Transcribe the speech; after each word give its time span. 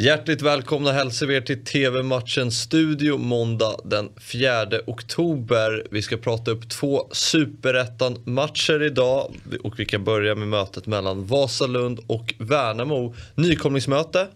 Hjärtligt 0.00 0.42
välkomna 0.42 0.92
hälsar 0.92 1.26
vi 1.26 1.36
er 1.36 1.40
till 1.40 1.64
TV-matchen 1.64 2.50
Studio 2.50 3.18
måndag 3.18 3.76
den 3.84 4.08
4 4.20 4.66
oktober. 4.86 5.86
Vi 5.90 6.02
ska 6.02 6.16
prata 6.16 6.50
upp 6.50 6.68
två 6.68 7.08
superettan-matcher 7.12 8.82
idag 8.82 9.34
och 9.62 9.80
vi 9.80 9.84
kan 9.84 10.04
börja 10.04 10.34
med 10.34 10.48
mötet 10.48 10.86
mellan 10.86 11.26
Vasalund 11.26 12.00
och 12.06 12.34
Värnamo. 12.38 13.14
Nykomlingsmöte. 13.34 14.26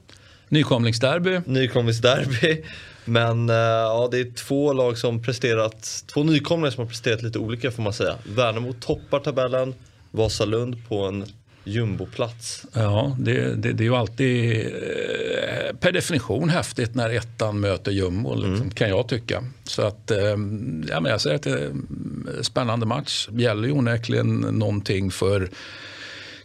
Nykomlingsderby. 0.49 1.41
Nykomlingsderby. 1.47 2.65
Men 3.05 3.51
uh, 3.51 3.57
ja, 3.57 4.09
det 4.11 4.19
är 4.19 4.35
två 4.35 4.73
lag 4.73 4.99
som 4.99 5.23
presterat, 5.23 6.05
två 6.07 6.23
nykomlingar 6.23 6.71
som 6.71 6.85
har 6.85 6.89
presterat 6.89 7.23
lite 7.23 7.39
olika 7.39 7.71
får 7.71 7.83
man 7.83 7.93
säga. 7.93 8.15
Värnamo 8.25 8.73
toppar 8.73 9.21
tabellen, 9.21 9.75
Vasalund 10.11 10.89
på 10.89 11.05
en 11.05 11.25
jumboplats. 11.65 12.67
Ja, 12.73 13.17
det, 13.19 13.55
det, 13.55 13.73
det, 13.73 13.85
är 13.85 13.87
ju 13.87 13.95
alltid 13.97 14.61
eh, 14.67 15.77
per 15.81 15.93
definition 15.93 16.49
häftigt 16.49 16.95
när 16.95 17.11
ettan 17.11 17.61
möter 17.61 17.93
jumbo, 17.93 18.35
liksom, 18.35 18.55
mm. 18.55 18.71
kan 18.71 18.89
jag 18.89 19.09
tycka. 19.09 19.45
Så 19.65 19.83
att, 19.83 20.11
eh, 20.11 20.19
ja, 20.89 21.01
men 21.01 21.05
jag 21.05 21.21
säger 21.21 21.37
att 21.37 21.43
det 21.43 21.51
är 21.51 21.67
en 21.67 22.45
spännande 22.45 22.87
match. 22.87 23.29
Gäller 23.33 23.69
ju 23.69 23.75
onekligen 23.75 24.37
någonting 24.41 25.11
för 25.11 25.51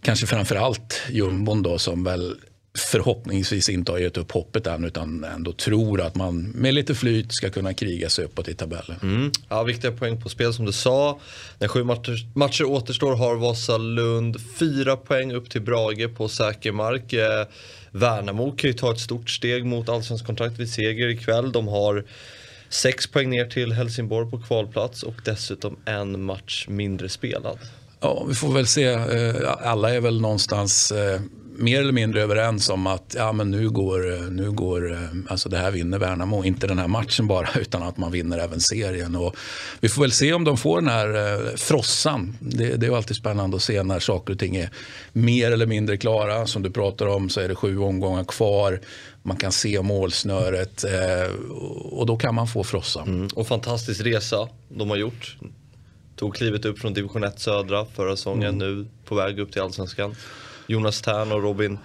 kanske 0.02 0.28
framför 0.28 0.56
allt 0.56 1.02
jumbon 1.10 1.64
då 1.64 1.78
som 1.78 2.04
väl 2.04 2.36
förhoppningsvis 2.78 3.70
inte 3.70 3.92
har 3.92 4.00
gett 4.00 4.18
upp 4.18 4.32
hoppet 4.32 4.68
än 4.68 4.84
utan 4.84 5.24
ändå 5.24 5.52
tror 5.52 6.02
att 6.02 6.16
man 6.16 6.42
med 6.42 6.74
lite 6.74 6.96
flyt 6.96 7.34
ska 7.34 7.50
kunna 7.50 7.74
kriga 7.74 8.10
sig 8.10 8.26
uppåt 8.26 8.48
i 8.48 8.54
tabellen. 8.54 9.00
Mm. 9.02 9.32
Ja, 9.50 9.64
viktiga 9.64 9.92
poäng 9.92 10.22
på 10.22 10.30
spel 10.30 10.54
som 10.54 10.66
du 10.66 10.72
sa. 10.72 11.20
När 11.60 11.68
sju 11.68 11.84
matcher, 11.84 12.38
matcher 12.38 12.64
återstår 12.64 13.16
har 13.16 13.36
Vasalund 13.36 14.38
fyra 14.60 14.98
poäng 14.98 15.34
upp 15.34 15.50
till 15.50 15.62
Brage 15.62 16.16
på 16.16 16.28
säker 16.28 16.72
mark. 16.72 17.14
Eh, 17.14 17.48
Värnamo 17.92 18.52
kan 18.52 18.70
ju 18.70 18.74
ta 18.74 18.92
ett 18.92 19.00
stort 19.00 19.30
steg 19.30 19.66
mot 19.66 19.90
allsvensk 19.90 20.26
kontrakt 20.26 20.60
vid 20.60 20.70
seger 20.70 21.08
ikväll. 21.08 21.52
De 21.52 21.68
har 21.68 22.06
sex 22.70 23.08
poäng 23.08 23.30
ner 23.30 23.46
till 23.46 23.72
Helsingborg 23.72 24.32
på 24.32 24.42
kvalplats 24.42 25.04
och 25.04 25.16
dessutom 25.26 25.78
en 25.86 26.24
match 26.24 26.66
mindre 26.70 27.10
spelad. 27.10 27.60
Ja, 28.00 28.26
vi 28.30 28.36
får 28.36 28.54
väl 28.54 28.68
se. 28.68 28.86
Eh, 28.86 29.36
alla 29.62 29.94
är 29.94 30.02
väl 30.02 30.22
någonstans 30.22 30.92
eh, 30.92 31.22
mer 31.60 31.80
eller 31.80 31.92
mindre 31.92 32.22
överens 32.22 32.70
om 32.70 32.88
att 32.88 33.16
ja, 33.18 33.32
men 33.32 33.52
nu 33.52 33.70
går, 33.70 34.30
nu 34.30 34.52
går 34.52 35.10
alltså 35.28 35.50
det 35.50 35.58
här 35.58 35.72
vinner 35.72 36.00
Värnamo. 36.00 36.44
Inte 36.44 36.68
den 36.68 36.80
här 36.80 36.88
matchen 36.88 37.28
bara, 37.28 37.50
utan 37.60 37.84
att 37.84 37.98
man 37.98 38.12
vinner 38.12 38.38
även 38.38 38.60
serien. 38.60 39.16
Och 39.16 39.36
vi 39.80 39.90
får 39.90 40.02
väl 40.02 40.12
se 40.12 40.34
om 40.34 40.44
de 40.44 40.58
får 40.58 40.82
den 40.82 40.90
här 40.90 41.34
eh, 41.34 41.56
frossan. 41.56 42.38
Det, 42.40 42.76
det 42.76 42.88
är 42.88 42.96
alltid 42.96 43.18
spännande 43.18 43.58
att 43.58 43.64
se 43.64 43.84
när 43.84 44.00
saker 44.00 44.34
och 44.34 44.40
ting 44.40 44.56
är 44.56 44.70
mer 45.14 45.52
eller 45.52 45.66
mindre 45.66 45.98
klara. 45.98 46.48
Som 46.48 46.64
du 46.64 46.72
pratar 46.72 47.06
om 47.06 47.30
så 47.30 47.40
är 47.40 47.48
det 47.48 47.56
sju 47.56 47.78
omgångar 47.78 48.24
kvar. 48.24 48.80
Man 49.24 49.38
kan 49.38 49.52
se 49.52 49.82
målsnöret 49.82 50.84
eh, 50.84 51.34
och 51.92 52.06
då 52.06 52.18
kan 52.18 52.36
man 52.36 52.48
få 52.48 52.64
frossan. 52.64 53.08
Mm. 53.08 53.28
Och 53.36 53.48
fantastisk 53.48 54.02
resa 54.02 54.50
de 54.70 54.90
har 54.90 54.98
gjort. 54.98 55.38
Tog 56.16 56.36
klivet 56.36 56.66
upp 56.66 56.80
från 56.80 56.94
division 56.94 57.24
1 57.24 57.40
södra 57.40 57.86
förra 57.86 58.16
säsongen, 58.16 58.62
mm. 58.62 58.78
nu 58.78 58.86
på 59.06 59.16
väg 59.16 59.40
upp 59.40 59.52
till 59.52 59.62
allsvenskan. 59.62 60.16
Jonas 60.70 61.02
Tern 61.02 61.32
och 61.32 61.44
Robin 61.44 61.80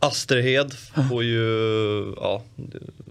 Asterhed 0.00 0.72
får 1.08 1.24
ju, 1.24 2.14
ja, 2.16 2.42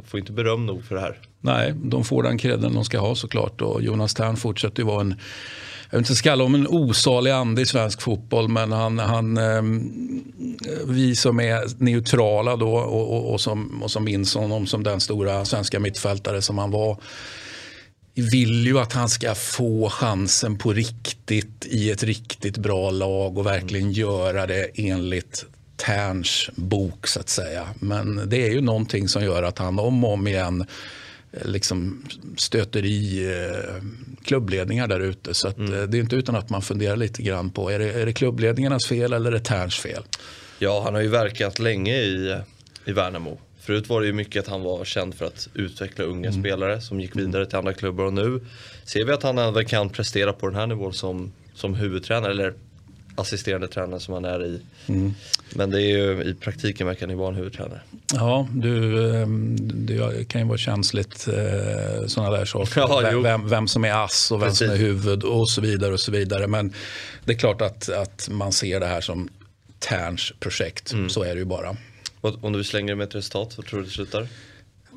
får 0.05 0.19
inte 0.19 0.31
beröm 0.31 0.65
nog 0.65 0.85
för 0.85 0.95
det 0.95 1.01
här. 1.01 1.19
Nej, 1.41 1.73
de 1.83 2.03
får 2.03 2.23
den 2.23 2.37
credden 2.37 2.73
de 2.73 2.85
ska 2.85 2.99
ha 2.99 3.15
såklart 3.15 3.61
och 3.61 3.81
Jonas 3.81 4.13
Tern 4.13 4.37
fortsätter 4.37 4.79
ju 4.79 4.85
vara 4.87 5.01
en 5.01 5.15
jag 5.89 5.97
vill 5.97 6.01
inte 6.01 6.15
skalla 6.15 6.43
om 6.43 6.55
en 6.55 6.67
osalig 6.67 7.31
ande 7.31 7.61
i 7.61 7.65
svensk 7.65 8.01
fotboll 8.01 8.47
men 8.47 8.71
han, 8.71 8.99
han, 8.99 9.37
eh, 9.37 9.61
vi 10.85 11.15
som 11.15 11.39
är 11.39 11.83
neutrala 11.83 12.55
då 12.55 12.75
och, 12.75 13.13
och, 13.13 13.33
och, 13.33 13.41
som, 13.41 13.83
och 13.83 13.91
som 13.91 14.03
minns 14.03 14.35
honom 14.35 14.67
som 14.67 14.83
den 14.83 14.99
stora 14.99 15.45
svenska 15.45 15.79
mittfältare 15.79 16.41
som 16.41 16.57
han 16.57 16.71
var 16.71 16.97
vill 18.21 18.65
ju 18.65 18.79
att 18.79 18.93
han 18.93 19.09
ska 19.09 19.35
få 19.35 19.89
chansen 19.89 20.57
på 20.57 20.73
riktigt 20.73 21.65
i 21.65 21.91
ett 21.91 22.03
riktigt 22.03 22.57
bra 22.57 22.91
lag 22.91 23.37
och 23.37 23.45
verkligen 23.45 23.91
göra 23.91 24.47
det 24.47 24.69
enligt 24.75 25.45
Terns 25.75 26.49
bok 26.55 27.07
så 27.07 27.19
att 27.19 27.29
säga. 27.29 27.67
Men 27.79 28.29
det 28.29 28.47
är 28.47 28.51
ju 28.51 28.61
någonting 28.61 29.07
som 29.07 29.23
gör 29.23 29.43
att 29.43 29.57
han 29.57 29.79
om 29.79 30.03
och 30.03 30.13
om 30.13 30.27
igen 30.27 30.65
eh, 31.31 31.47
liksom 31.47 32.05
stöter 32.37 32.85
i 32.85 33.25
eh, 33.25 33.83
klubbledningar 34.23 34.87
där 34.87 34.99
ute. 34.99 35.33
Så 35.33 35.47
mm. 35.47 35.73
Eh, 35.73 35.81
det 35.81 35.97
är 35.97 36.01
inte 36.01 36.15
utan 36.15 36.35
att 36.35 36.49
man 36.49 36.61
funderar 36.61 36.95
lite 36.95 37.21
grann 37.21 37.49
på 37.49 37.69
är 37.69 37.79
det, 37.79 37.93
är 37.93 38.05
det 38.05 38.13
klubbledningarnas 38.13 38.87
fel 38.87 39.13
eller 39.13 39.31
är 39.31 39.35
det 39.35 39.43
Terns 39.45 39.79
fel? 39.79 40.03
Ja, 40.59 40.81
han 40.83 40.93
har 40.93 41.01
ju 41.01 41.07
verkat 41.07 41.59
länge 41.59 41.95
i, 41.95 42.37
i 42.85 42.91
Värnamo. 42.91 43.39
Förut 43.67 43.89
var 43.89 44.01
det 44.01 44.07
ju 44.07 44.13
mycket 44.13 44.43
att 44.43 44.47
han 44.47 44.61
var 44.61 44.85
känd 44.85 45.15
för 45.15 45.25
att 45.25 45.47
utveckla 45.53 46.05
unga 46.05 46.29
mm. 46.29 46.41
spelare 46.41 46.81
som 46.81 46.99
gick 46.99 47.15
vidare 47.15 47.45
till 47.45 47.57
andra 47.57 47.73
klubbar 47.73 48.03
och 48.03 48.13
nu 48.13 48.41
ser 48.85 49.05
vi 49.05 49.11
att 49.11 49.23
han 49.23 49.37
även 49.37 49.65
kan 49.65 49.89
prestera 49.89 50.33
på 50.33 50.47
den 50.47 50.55
här 50.55 50.67
nivån 50.67 50.93
som, 50.93 51.33
som 51.53 51.75
huvudtränare 51.75 52.31
eller 52.31 52.53
assisterande 53.15 53.67
tränare 53.67 53.99
som 53.99 54.13
han 54.13 54.25
är 54.25 54.45
i. 54.45 54.61
Mm. 54.87 55.13
Men 55.55 55.69
det 55.71 55.81
är 55.81 55.97
ju, 55.97 56.23
i 56.23 56.33
praktiken 56.33 56.87
verkar 56.87 57.07
han 57.07 57.17
vara 57.17 57.29
en 57.29 57.35
huvudtränare. 57.35 57.81
Ja, 58.13 58.47
du, 58.51 59.05
ehm, 59.15 59.55
det 59.59 60.27
kan 60.27 60.41
ju 60.41 60.47
vara 60.47 60.57
känsligt 60.57 61.27
eh, 61.27 62.07
sådana 62.07 62.37
där 62.37 62.45
saker. 62.45 62.81
Ja, 63.11 63.19
vem, 63.19 63.49
vem, 63.49 63.67
som 63.67 63.85
är 63.85 64.03
ass 64.05 64.31
och 64.31 64.41
vem 64.41 64.49
Precis. 64.49 64.67
som 64.67 64.75
är 64.75 64.79
huvud 64.79 65.23
och 65.23 65.49
så 65.49 65.61
vidare. 65.61 65.93
och 65.93 65.99
så 65.99 66.11
vidare. 66.11 66.47
Men 66.47 66.73
det 67.25 67.33
är 67.33 67.37
klart 67.37 67.61
att, 67.61 67.89
att 67.89 68.29
man 68.31 68.51
ser 68.51 68.79
det 68.79 68.85
här 68.87 69.01
som 69.01 69.29
Terns 69.79 70.33
projekt. 70.39 70.93
Mm. 70.93 71.09
Så 71.09 71.23
är 71.23 71.33
det 71.33 71.39
ju 71.39 71.45
bara. 71.45 71.77
Om 72.41 72.53
du 72.53 72.63
slänger 72.63 72.95
med 72.95 73.07
ett 73.07 73.15
resultat, 73.15 73.53
vad 73.57 73.65
tror 73.65 73.79
du 73.79 73.85
det 73.85 73.91
slutar? 73.91 74.27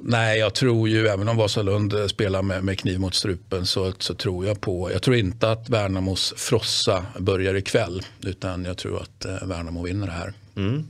Nej, 0.03 0.39
jag 0.39 0.55
tror 0.55 0.89
ju, 0.89 1.09
även 1.09 1.29
om 1.29 1.37
Vasalund 1.37 1.95
spelar 2.11 2.43
med, 2.43 2.65
med 2.65 2.79
kniv 2.79 3.01
mot 3.01 3.15
strupen 3.15 3.67
så, 3.67 3.93
så 3.99 4.15
tror 4.15 4.47
jag 4.47 4.61
på, 4.61 4.93
jag 4.93 5.03
tror 5.03 5.17
inte 5.17 5.51
att 5.51 5.69
Värnamos 5.69 6.35
frossa 6.37 7.07
börjar 7.19 7.55
ikväll 7.55 8.03
utan 8.21 8.65
jag 8.65 8.77
tror 8.77 9.03
att 9.03 9.25
eh, 9.25 9.47
Värnamo 9.47 9.83
vinner 9.83 10.07
det 10.07 10.13
här. 10.13 10.33
Mm. 10.57 10.87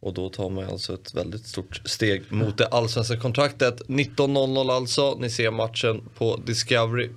Och 0.00 0.14
då 0.14 0.28
tar 0.28 0.50
man 0.50 0.64
alltså 0.64 0.94
ett 0.94 1.14
väldigt 1.14 1.46
stort 1.46 1.80
steg 1.84 2.22
mot 2.28 2.58
det 2.58 2.66
allsvenska 2.66 3.20
kontraktet. 3.20 3.82
19.00 3.88 4.72
alltså, 4.72 5.14
ni 5.14 5.30
ser 5.30 5.50
matchen 5.50 6.02
på 6.18 6.40
Discovery+. 6.46 7.08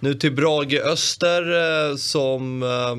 Nu 0.00 0.14
till 0.14 0.32
Brage 0.32 0.80
Öster 0.84 1.42
eh, 1.90 1.96
som 1.96 2.62
eh, 2.62 2.96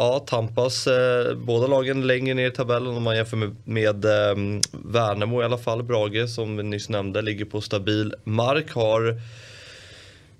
Ja, 0.00 0.18
tampas 0.18 0.86
eh, 0.86 1.34
båda 1.34 1.66
lagen 1.66 2.06
längre 2.06 2.34
ner 2.34 2.46
i 2.46 2.50
tabellen 2.50 2.96
om 2.96 3.02
man 3.02 3.16
jämför 3.16 3.36
med, 3.36 3.56
med 3.64 4.04
eh, 4.04 4.60
Värnamo 4.70 5.42
i 5.42 5.44
alla 5.44 5.58
fall. 5.58 5.82
Brage 5.82 6.28
som 6.28 6.56
vi 6.56 6.62
nyss 6.62 6.88
nämnde 6.88 7.22
ligger 7.22 7.44
på 7.44 7.60
stabil 7.60 8.14
mark. 8.24 8.72
Har 8.72 9.20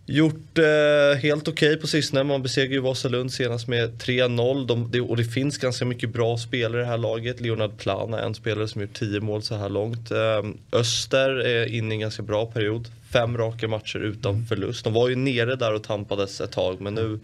gjort 0.06 0.58
eh, 0.58 1.20
helt 1.22 1.48
okej 1.48 1.68
okay 1.68 1.76
på 1.76 1.86
sistone. 1.86 2.24
Man 2.24 2.42
besegrade 2.42 2.74
ju 2.74 2.80
Vasalund 2.80 3.32
senast 3.32 3.68
med 3.68 4.02
3-0. 4.02 4.66
De, 4.66 4.90
det, 4.90 5.00
och 5.00 5.16
det 5.16 5.24
finns 5.24 5.58
ganska 5.58 5.84
mycket 5.84 6.10
bra 6.10 6.38
spelare 6.38 6.80
i 6.80 6.84
det 6.84 6.90
här 6.90 6.98
laget. 6.98 7.40
Leonard 7.40 7.78
Plana 7.78 8.20
är 8.20 8.26
en 8.26 8.34
spelare 8.34 8.68
som 8.68 8.80
gjort 8.80 8.94
10 8.94 9.20
mål 9.20 9.42
så 9.42 9.54
här 9.54 9.68
långt. 9.68 10.10
Eh, 10.10 10.78
Öster 10.78 11.30
är 11.30 11.74
inne 11.74 11.90
i 11.90 11.94
en 11.94 12.00
ganska 12.00 12.22
bra 12.22 12.46
period. 12.46 12.88
Fem 13.12 13.38
raka 13.38 13.68
matcher 13.68 13.98
utan 13.98 14.46
förlust. 14.46 14.84
De 14.84 14.92
var 14.92 15.08
ju 15.08 15.16
nere 15.16 15.56
där 15.56 15.74
och 15.74 15.82
tampades 15.82 16.40
ett 16.40 16.52
tag 16.52 16.80
men 16.80 16.94
nu 16.94 17.20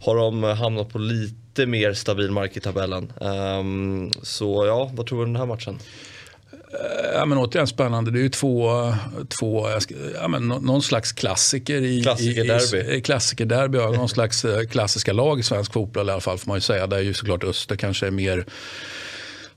har 0.00 0.16
de 0.16 0.42
hamnat 0.42 0.88
på 0.88 0.98
lite 0.98 1.47
mer 1.66 1.92
stabil 1.92 2.30
mark 2.30 2.56
i 2.56 2.60
tabellen. 2.60 3.12
Um, 3.20 4.12
så 4.22 4.66
ja, 4.66 4.90
vad 4.94 5.06
tror 5.06 5.18
du 5.18 5.24
om 5.24 5.32
den 5.32 5.40
här 5.40 5.46
matchen? 5.46 5.78
Eh, 6.52 7.10
ja, 7.14 7.24
men 7.24 7.38
återigen 7.38 7.66
spännande. 7.66 8.10
Det 8.10 8.18
är 8.18 8.22
ju 8.22 8.28
två, 8.28 8.70
två 9.28 9.66
ja, 10.14 10.28
men 10.28 10.48
någon 10.48 10.82
slags 10.82 11.12
klassiker 11.12 11.82
i 11.82 12.02
klassikerderby. 12.02 12.92
I, 12.92 12.96
i, 12.96 13.00
klassikerderby 13.00 13.78
ja, 13.78 13.90
någon 13.90 14.08
slags 14.08 14.44
eh, 14.44 14.64
klassiska 14.66 15.12
lag 15.12 15.40
i 15.40 15.42
svensk 15.42 15.72
fotboll 15.72 16.08
i 16.08 16.12
alla 16.12 16.20
fall 16.20 16.38
får 16.38 16.48
man 16.48 16.56
ju 16.56 16.60
säga. 16.60 16.86
Där 16.86 17.00
ju 17.00 17.14
såklart 17.14 17.44
Öster 17.44 17.76
kanske 17.76 18.06
är 18.06 18.10
mer 18.10 18.46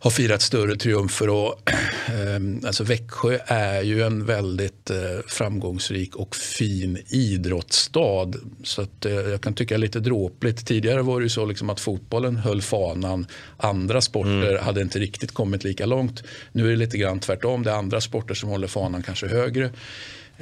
har 0.01 0.11
firat 0.11 0.41
större 0.41 0.75
triumfer. 0.75 1.29
Och, 1.29 1.71
eh, 2.07 2.67
alltså 2.67 2.83
Växjö 2.83 3.39
är 3.45 3.81
ju 3.81 4.03
en 4.03 4.25
väldigt 4.25 4.89
eh, 4.89 4.97
framgångsrik 5.27 6.15
och 6.15 6.35
fin 6.35 6.97
idrottsstad. 7.09 8.31
Så 8.63 8.81
att, 8.81 9.05
eh, 9.05 9.13
jag 9.13 9.41
kan 9.41 9.53
tycka 9.53 9.77
lite 9.77 9.99
dråpligt. 9.99 10.67
Tidigare 10.67 11.01
var 11.01 11.19
det 11.19 11.23
ju 11.23 11.29
så 11.29 11.45
liksom 11.45 11.69
att 11.69 11.79
fotbollen 11.79 12.35
höll 12.35 12.61
fanan. 12.61 13.25
Andra 13.57 14.01
sporter 14.01 14.49
mm. 14.49 14.63
hade 14.63 14.81
inte 14.81 14.99
riktigt 14.99 15.31
kommit 15.31 15.63
lika 15.63 15.85
långt. 15.85 16.23
Nu 16.51 16.65
är 16.65 16.69
det 16.69 16.75
lite 16.75 16.97
grann 16.97 17.19
tvärtom. 17.19 17.63
Det 17.63 17.71
är 17.71 17.75
andra 17.75 18.01
sporter 18.01 18.33
som 18.33 18.49
håller 18.49 18.67
fanan 18.67 19.03
kanske 19.03 19.27
högre. 19.27 19.69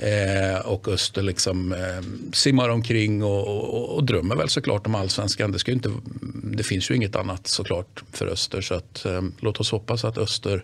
Eh, 0.02 0.60
och 0.60 0.88
Öster 0.88 1.22
liksom, 1.22 1.74
eh, 1.74 2.32
simmar 2.34 2.70
omkring 2.70 3.24
och, 3.24 3.48
och, 3.48 3.96
och, 3.96 4.04
drömmer 4.04 4.36
väl 4.36 4.50
såklart 4.50 4.88
om 4.88 4.96
allsvenskan. 4.96 5.52
Det, 5.52 5.60
ska 5.60 5.72
inte, 5.72 5.92
det 6.44 6.64
finns 6.64 6.92
ju 6.92 6.96
inget 6.96 7.16
annat 7.16 7.48
såklart 7.48 8.04
för 8.12 8.28
Öster. 8.28 8.62
Så 8.62 8.74
att, 8.74 9.06
eh, 9.06 9.22
låt 9.40 9.60
oss 9.60 9.72
hoppas 9.72 10.06
att 10.06 10.18
Öster 10.18 10.64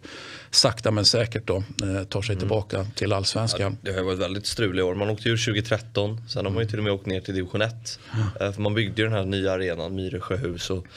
sakta 0.52 0.92
men 0.92 1.06
säkert 1.06 1.48
då, 1.48 1.56
eh, 1.56 2.04
tar 2.04 2.22
sig 2.22 2.34
mm. 2.34 2.40
tillbaka 2.40 2.86
till 2.96 3.14
allsvenskan. 3.14 3.78
Ja, 3.82 3.92
det 3.92 3.98
har 3.98 4.04
varit 4.04 4.20
väldigt 4.20 4.46
struliga 4.46 4.86
år. 4.86 4.96
Man 4.96 5.10
åkte 5.10 5.30
ur 5.30 5.38
2013. 5.38 6.22
Sen 6.30 6.46
har 6.46 6.54
man 6.54 6.64
ju 6.64 6.70
till 6.70 6.78
och 6.78 6.84
med 6.84 6.94
åkt 6.94 7.06
ner 7.06 7.22
till 7.22 7.36
division 7.36 7.62
1. 7.62 8.00
Mm. 8.14 8.54
för 8.54 8.62
man 8.62 8.74
byggde 8.74 9.02
ju 9.02 9.08
den 9.08 9.18
här 9.18 9.26
nya 9.26 9.52
arenan, 9.52 9.96
Myre 9.96 10.20
sjöhus. 10.20 10.70
Och 10.70 10.88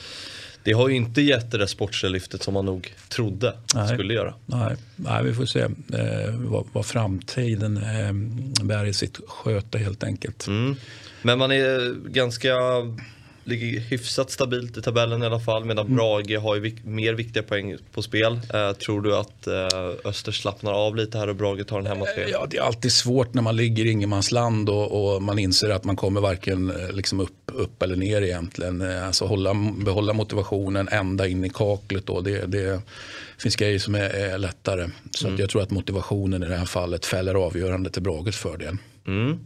det 0.63 0.73
har 0.73 0.89
ju 0.89 0.97
inte 0.97 1.23
gett 1.23 1.51
det 1.51 1.59
där 1.59 1.67
sportsliga 1.67 2.11
lyftet 2.11 2.43
som 2.43 2.55
man 2.55 2.65
nog 2.65 2.95
trodde 3.09 3.55
Nej. 3.75 3.89
skulle 3.89 4.15
göra. 4.15 4.35
Nej, 4.47 4.77
Nej 4.97 5.25
vi 5.25 5.35
får 5.35 5.47
se 5.47 5.61
eh, 5.61 6.35
vad, 6.35 6.67
vad 6.73 6.87
framtiden 6.87 7.77
eh, 7.77 8.13
bär 8.65 8.85
i 8.85 8.93
sitt 8.93 9.21
sköte 9.29 9.79
helt 9.79 10.05
enkelt. 10.05 10.47
Mm. 10.47 10.77
Men 11.23 11.39
man 11.39 11.53
är 11.53 11.95
ganska 12.09 12.55
ligger 13.49 13.81
hyfsat 13.81 14.31
stabilt 14.31 14.77
i 14.77 14.83
tabellen 14.83 15.23
i 15.23 15.27
alla 15.27 15.41
fall 15.41 15.65
medan 15.65 15.87
mm. 15.87 15.97
Brage 15.97 16.39
har 16.39 16.55
ju 16.55 16.61
vik 16.61 16.85
mer 16.85 17.15
viktiga 17.15 17.43
poäng 17.43 17.77
på 17.93 18.03
spel. 18.03 18.41
Eh, 18.55 18.73
tror 18.73 19.03
du 19.03 19.17
att 19.17 19.47
eh, 19.47 20.09
Öster 20.09 20.33
slappnar 20.33 20.73
av 20.73 20.97
lite 20.97 21.19
här 21.19 21.29
och 21.29 21.37
Brage 21.37 21.67
tar 21.67 21.79
en 21.79 21.87
hemmaspel? 21.87 22.31
Ja, 22.33 22.47
det 22.51 22.57
är 22.57 22.63
alltid 22.63 22.93
svårt 22.93 23.35
när 23.35 23.43
man 23.43 23.57
ligger 23.57 23.85
i 23.85 23.91
ingenmansland 23.91 24.69
och, 24.69 25.15
och 25.15 25.23
man 25.23 25.39
inser 25.39 25.71
att 25.71 25.85
man 25.85 25.97
kommer 25.97 26.21
varken 26.21 26.71
eh, 26.71 26.93
liksom 26.93 27.21
upp, 27.21 27.51
upp 27.53 27.83
eller 27.83 27.97
ner 27.97 28.23
egentligen. 28.23 28.81
Eh, 28.81 29.07
alltså 29.07 29.27
hålla, 29.27 29.55
behålla 29.85 30.13
motivationen 30.13 30.89
ända 30.89 31.29
in 31.29 31.45
i 31.45 31.51
kaklet 31.51 32.07
då, 32.07 32.21
det, 32.21 32.47
det 32.47 32.81
finns 33.39 33.57
grejer 33.57 33.79
som 33.79 33.95
är, 33.95 34.11
är 34.11 34.39
lättare. 34.39 34.89
Så 35.11 35.27
mm. 35.27 35.41
jag 35.41 35.51
tror 35.51 35.63
att 35.63 35.71
motivationen 35.71 36.43
i 36.43 36.47
det 36.47 36.57
här 36.57 36.67
fallet 36.67 37.07
fäller 37.07 37.35
avgörande 37.35 37.91
till 37.91 38.03
Brages 38.03 38.37
fördel. 38.37 38.77
Mm. 39.07 39.39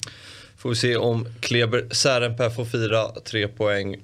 Får 0.62 0.68
vi 0.68 0.76
se 0.76 0.96
om 0.96 1.28
Kleber 1.40 1.86
Särenpää 1.90 2.50
får 2.50 2.64
fira 2.64 3.08
tre 3.08 3.48
poäng 3.48 3.94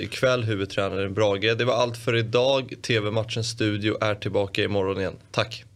i 0.00 0.08
kväll, 0.10 0.44
huvudtränaren 0.44 1.14
Brage. 1.14 1.54
Det 1.58 1.64
var 1.64 1.74
allt 1.74 1.96
för 1.96 2.16
idag. 2.16 2.74
TV-matchens 2.82 3.48
studio 3.48 3.98
är 4.00 4.14
tillbaka 4.14 4.62
imorgon 4.62 5.00
igen. 5.00 5.16
Tack! 5.30 5.67